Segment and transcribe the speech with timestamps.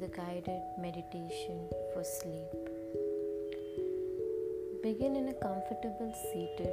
[0.00, 2.50] the guided meditation for sleep.
[4.82, 6.72] Begin in a comfortable seated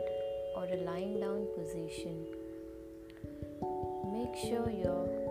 [0.55, 2.25] or a lying down position.
[4.13, 5.26] Make sure your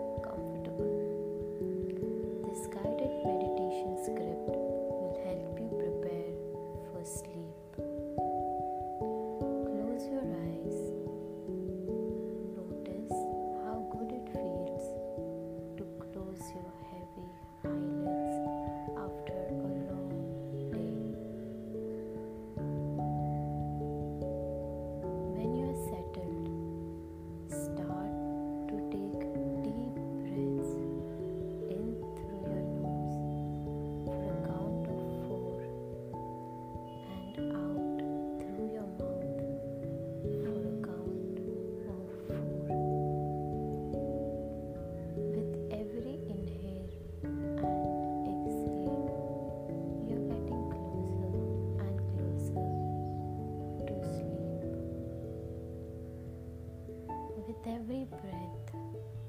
[57.67, 58.71] every breath,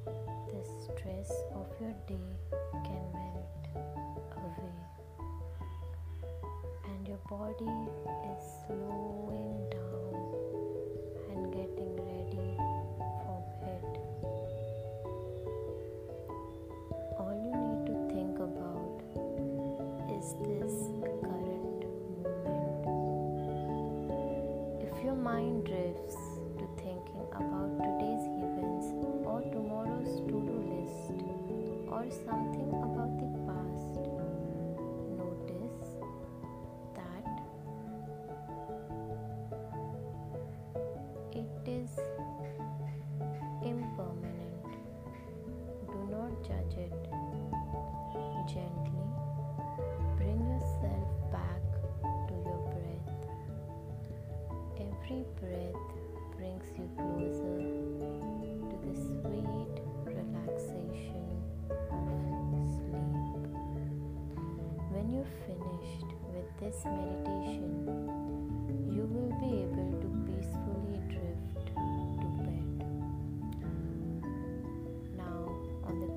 [0.05, 2.31] the stress of your day
[2.85, 3.67] can melt
[4.37, 4.79] away,
[6.87, 7.75] and your body
[8.31, 10.15] is slowing down
[11.33, 12.51] and getting ready
[13.25, 13.93] for bed.
[17.19, 19.03] All you need to think about
[20.17, 21.81] is this current
[22.87, 23.51] moment.
[24.81, 26.17] If your mind drifts
[26.59, 27.98] to thinking about today's
[32.11, 34.01] something about the past,
[35.19, 35.89] notice
[36.95, 37.27] that
[41.33, 41.91] it is
[43.63, 44.69] impermanent.
[45.87, 46.93] Do not judge it.
[48.49, 49.09] Gently
[50.17, 51.63] bring yourself back
[52.29, 53.13] to your breath.
[54.81, 55.83] Every breath
[56.39, 58.48] brings you closer
[65.47, 67.71] finished with this meditation,
[68.93, 71.67] you will be able to peacefully drift
[72.19, 72.69] to bed.
[75.17, 75.41] Now,
[75.85, 76.13] on the